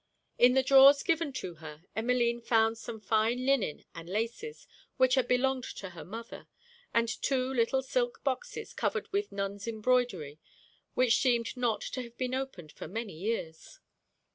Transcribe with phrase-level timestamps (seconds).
[0.39, 5.27] In the drawers given to her, Emmeline found some fine linen and laces, which had
[5.27, 6.47] belonged to her mother;
[6.91, 10.39] and two little silk boxes covered with nuns embroidery,
[10.95, 13.79] which seemed not to have been opened for many years.